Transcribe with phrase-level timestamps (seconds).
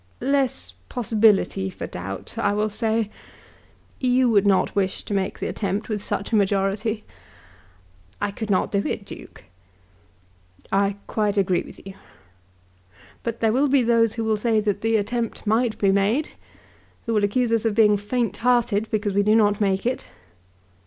[0.23, 3.11] "Less possibility for doubt, I will say.
[3.99, 7.03] You would not wish to make the attempt with such a majority?"
[8.19, 9.43] "I could not do it, Duke!"
[10.71, 11.93] "I quite agree with you.
[13.21, 16.31] But there will be those who will say that the attempt might be made,
[17.05, 20.07] who will accuse us of being faint hearted because we do not make it."